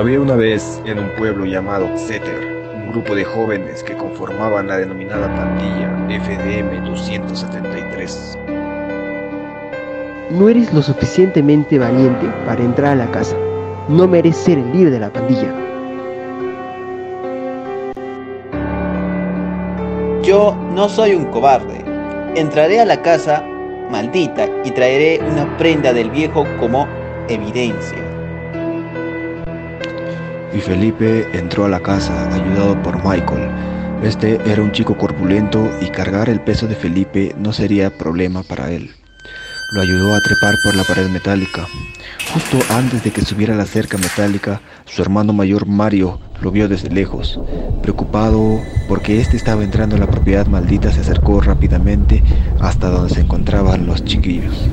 [0.00, 4.78] Había una vez en un pueblo llamado Xeter un grupo de jóvenes que conformaban la
[4.78, 8.38] denominada pandilla FDM 273.
[10.30, 13.36] No eres lo suficientemente valiente para entrar a la casa.
[13.90, 15.52] No mereces ser el líder de la pandilla.
[20.22, 21.84] Yo no soy un cobarde.
[22.36, 23.44] Entraré a la casa
[23.90, 26.88] maldita y traeré una prenda del viejo como
[27.28, 28.09] evidencia.
[30.52, 33.48] Y Felipe entró a la casa ayudado por Michael.
[34.02, 38.70] Este era un chico corpulento y cargar el peso de Felipe no sería problema para
[38.70, 38.90] él.
[39.72, 41.66] Lo ayudó a trepar por la pared metálica.
[42.32, 46.90] Justo antes de que subiera la cerca metálica, su hermano mayor Mario lo vio desde
[46.90, 47.38] lejos.
[47.82, 48.58] Preocupado
[48.88, 52.24] porque éste estaba entrando en la propiedad maldita, se acercó rápidamente
[52.58, 54.68] hasta donde se encontraban los chiquillos.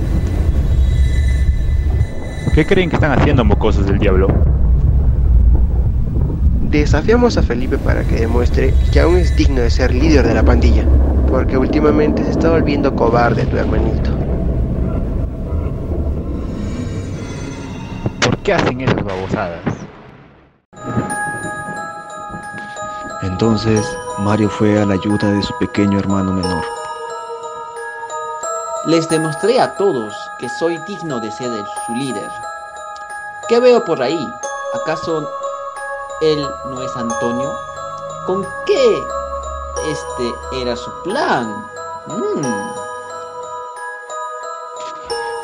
[2.56, 4.57] ¿Qué creen que están haciendo mocosos del diablo?
[6.70, 10.44] Desafiamos a Felipe para que demuestre que aún es digno de ser líder de la
[10.44, 10.86] pandilla,
[11.30, 14.12] porque últimamente se está volviendo cobarde tu hermanito.
[18.22, 19.62] ¿Por qué hacen esas babosadas?
[23.24, 23.82] Entonces
[24.20, 26.64] Mario fue a la ayuda de su pequeño hermano menor.
[28.88, 31.50] Les demostré a todos que soy digno de ser
[31.86, 32.30] su líder.
[33.48, 34.20] ¿Qué veo por ahí?
[34.82, 35.30] ¿Acaso
[36.22, 37.54] él no es Antonio?
[38.26, 39.04] ¿Con qué
[39.92, 41.66] este era su plan?
[42.08, 42.88] Mm.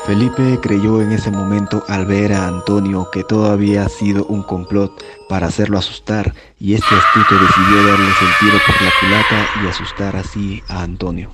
[0.04, 5.02] Felipe creyó en ese momento al ver a Antonio que todo había sido un complot
[5.30, 10.14] para hacerlo asustar y este astuto decidió darles el tiro por la culata y asustar
[10.16, 11.30] así a Antonio.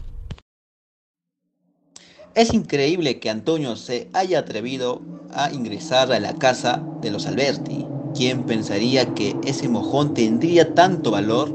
[2.36, 5.02] Es increíble que Antonio se haya atrevido
[5.34, 7.89] a ingresar a la casa de los Alberti.
[8.14, 11.48] ¿Quién pensaría que ese mojón tendría tanto valor?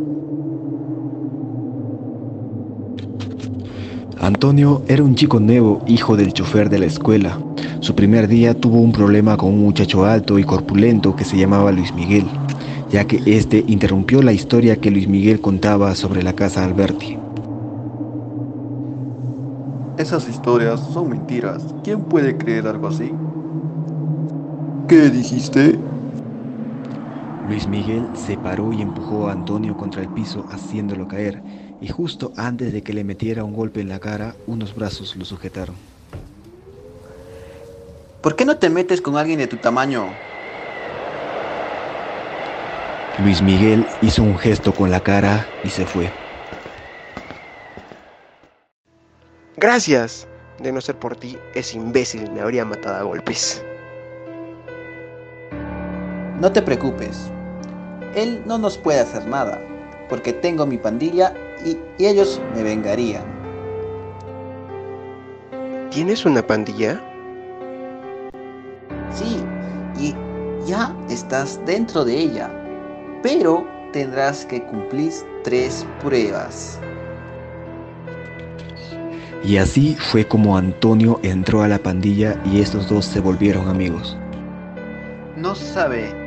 [4.20, 7.38] Antonio era un chico nuevo, hijo del chofer de la escuela.
[7.82, 11.72] Su primer día tuvo un problema con un muchacho alto y corpulento que se llamaba
[11.72, 12.26] Luis Miguel,
[12.90, 17.18] ya que este interrumpió la historia que Luis Miguel contaba sobre la casa Alberti.
[19.98, 21.64] Esas historias son mentiras.
[21.84, 23.12] ¿Quién puede creer algo así?
[24.88, 25.78] ¿Qué dijiste?
[27.48, 31.44] Luis Miguel se paró y empujó a Antonio contra el piso haciéndolo caer,
[31.80, 35.26] y justo antes de que le metiera un golpe en la cara, unos brazos lo
[35.26, 35.76] sujetaron.
[38.22, 40.10] ¿Por qué no te metes con alguien de tu tamaño?
[43.20, 46.12] Luis Miguel hizo un gesto con la cara y se fue.
[49.58, 50.28] Gracias.
[50.60, 53.64] De no ser por ti, ese imbécil me habría matado a golpes.
[56.40, 57.35] No te preocupes.
[58.16, 59.62] Él no nos puede hacer nada,
[60.08, 61.34] porque tengo mi pandilla
[61.66, 63.24] y, y ellos me vengarían.
[65.92, 67.02] ¿Tienes una pandilla?
[69.12, 69.44] Sí,
[70.00, 70.16] y
[70.66, 72.50] ya estás dentro de ella,
[73.22, 75.12] pero tendrás que cumplir
[75.44, 76.80] tres pruebas.
[79.44, 84.18] Y así fue como Antonio entró a la pandilla y estos dos se volvieron amigos.
[85.38, 86.25] No sabe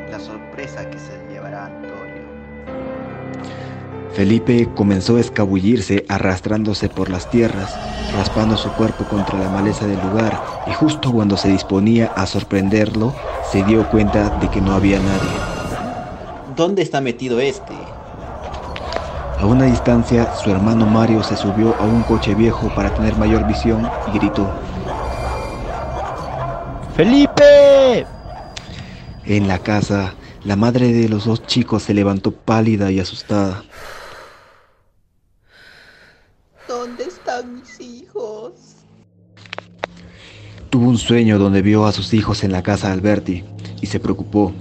[4.19, 7.73] Felipe comenzó a escabullirse arrastrándose por las tierras,
[8.17, 13.15] raspando su cuerpo contra la maleza del lugar y justo cuando se disponía a sorprenderlo,
[13.53, 15.31] se dio cuenta de que no había nadie.
[16.57, 17.73] ¿Dónde está metido este?
[19.39, 23.47] A una distancia, su hermano Mario se subió a un coche viejo para tener mayor
[23.47, 24.51] visión y gritó.
[26.97, 28.05] ¡Felipe!
[29.27, 33.63] En la casa, la madre de los dos chicos se levantó pálida y asustada.
[36.69, 38.53] ¿Dónde están mis hijos?
[40.69, 43.45] Tuvo un sueño donde vio a sus hijos en la casa de Alberti
[43.81, 44.53] y se preocupó.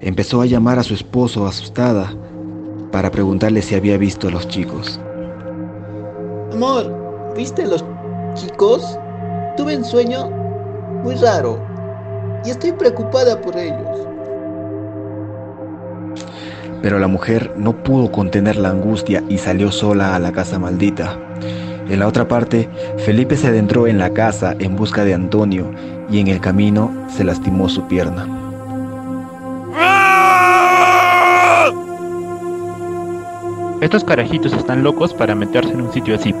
[0.00, 2.14] Empezó a llamar a su esposo asustada
[2.92, 5.00] para preguntarle si había visto a los chicos.
[6.52, 7.84] Amor, ¿viste a los
[8.34, 8.96] chicos?
[9.56, 10.30] Tuve un sueño
[11.02, 11.60] muy raro
[12.44, 14.05] y estoy preocupada por ellos.
[16.86, 21.18] Pero la mujer no pudo contener la angustia y salió sola a la casa maldita.
[21.88, 22.68] En la otra parte,
[22.98, 25.68] Felipe se adentró en la casa en busca de Antonio
[26.08, 28.28] y en el camino se lastimó su pierna.
[33.80, 36.32] Estos carajitos están locos para meterse en un sitio así.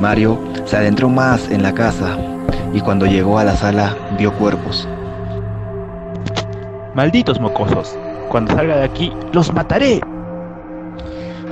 [0.00, 2.18] Mario se adentró más en la casa
[2.74, 4.88] y cuando llegó a la sala vio cuerpos.
[6.96, 7.96] Malditos mocosos.
[8.32, 10.00] Cuando salga de aquí, los mataré.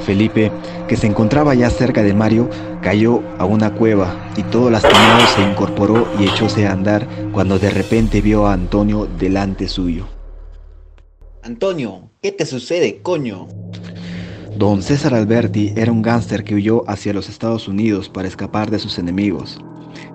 [0.01, 0.51] Felipe,
[0.89, 2.49] que se encontraba ya cerca de Mario,
[2.81, 7.69] cayó a una cueva y todo lastimado se incorporó y echóse a andar cuando de
[7.69, 10.07] repente vio a Antonio delante suyo.
[11.43, 13.47] Antonio, ¿qué te sucede, coño?
[14.57, 18.79] Don César Alberti era un gángster que huyó hacia los Estados Unidos para escapar de
[18.79, 19.61] sus enemigos.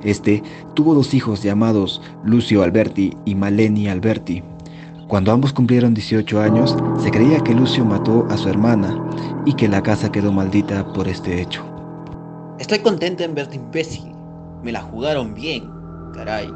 [0.04, 0.42] Este
[0.74, 4.42] tuvo dos hijos llamados Lucio Alberti y Maleni Alberti.
[5.08, 9.00] Cuando ambos cumplieron 18 años, se creía que Lucio mató a su hermana
[9.46, 11.64] y que la casa quedó maldita por este hecho.
[12.58, 14.12] Estoy contento en verte imbécil.
[14.64, 15.70] Me la jugaron bien,
[16.16, 16.52] caray.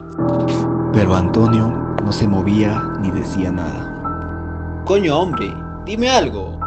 [0.94, 1.68] Pero Antonio
[2.04, 4.84] no se movía ni decía nada.
[4.86, 5.54] Coño, hombre,
[5.86, 6.60] dime algo.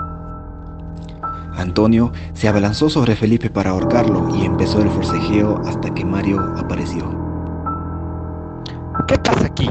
[1.57, 7.05] Antonio se abalanzó sobre Felipe para ahorcarlo y empezó el forcejeo hasta que Mario apareció.
[9.09, 9.69] ¿Qué pasa aquí?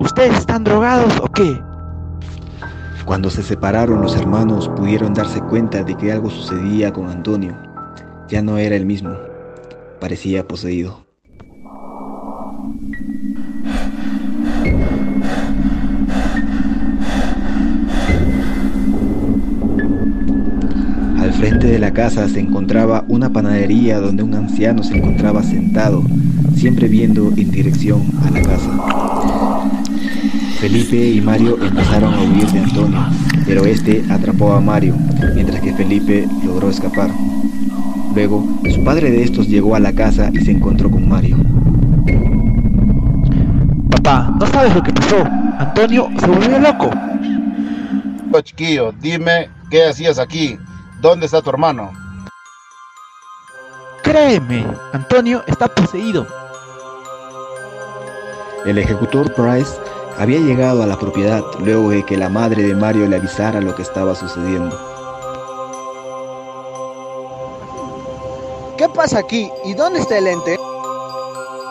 [0.00, 1.60] ¿Ustedes están drogados o qué?
[3.04, 7.54] Cuando se separaron los hermanos pudieron darse cuenta de que algo sucedía con Antonio.
[8.28, 9.10] Ya no era el mismo.
[10.00, 11.04] Parecía poseído.
[21.20, 26.02] Al frente de la casa se encontraba una panadería donde un anciano se encontraba sentado,
[26.56, 29.13] siempre viendo en dirección a la casa.
[30.64, 32.98] Felipe y Mario empezaron a huir de Antonio,
[33.44, 34.96] pero este atrapó a Mario,
[35.34, 37.10] mientras que Felipe logró escapar.
[38.14, 38.42] Luego,
[38.74, 41.36] su padre de estos llegó a la casa y se encontró con Mario.
[43.90, 45.22] Papá, ¿no sabes lo que pasó?
[45.58, 46.90] Antonio se volvió loco.
[48.42, 50.56] Chiquillo, dime qué hacías aquí.
[51.02, 51.92] ¿Dónde está tu hermano?
[54.02, 54.64] Créeme,
[54.94, 56.26] Antonio está poseído.
[58.64, 59.74] El ejecutor Price
[60.18, 63.74] había llegado a la propiedad luego de que la madre de Mario le avisara lo
[63.74, 64.78] que estaba sucediendo.
[68.76, 69.50] ¿Qué pasa aquí?
[69.64, 70.58] ¿Y dónde está el ente?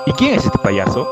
[0.06, 1.08] ¿Y quién es este payaso?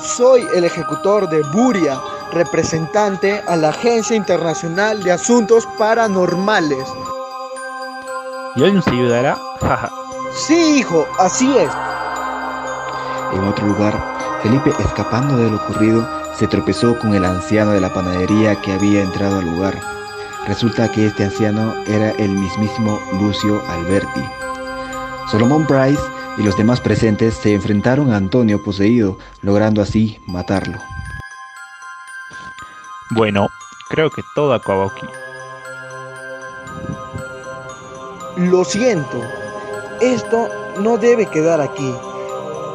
[0.00, 2.00] Soy el ejecutor de Buria,
[2.32, 6.86] representante a la Agencia Internacional de Asuntos Paranormales.
[8.56, 9.38] ¿Y alguien se ayudará?
[9.60, 9.90] Jaja.
[10.32, 11.70] Sí, hijo, así es.
[13.32, 13.94] En otro lugar,
[14.42, 19.02] Felipe, escapando de lo ocurrido, se tropezó con el anciano de la panadería que había
[19.02, 19.78] entrado al lugar.
[20.46, 24.24] Resulta que este anciano era el mismísimo Lucio Alberti.
[25.30, 26.00] Solomon Price
[26.38, 30.78] y los demás presentes se enfrentaron a Antonio poseído, logrando así matarlo.
[33.10, 33.48] Bueno,
[33.90, 35.06] creo que todo acabó aquí.
[38.38, 39.20] Lo siento,
[40.00, 40.48] esto
[40.80, 41.94] no debe quedar aquí.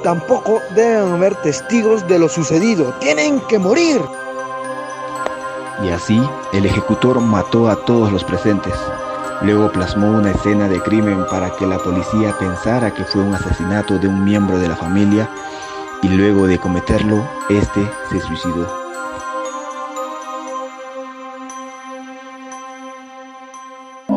[0.06, 2.94] Tampoco deben haber testigos de lo sucedido.
[3.00, 4.00] Tienen que morir.
[5.84, 6.22] Y así,
[6.54, 8.76] el ejecutor mató a todos los presentes.
[9.42, 13.98] Luego plasmó una escena de crimen para que la policía pensara que fue un asesinato
[13.98, 15.28] de un miembro de la familia
[16.04, 18.85] y luego de cometerlo, este se suicidó.